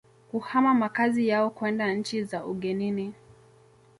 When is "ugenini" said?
2.45-3.13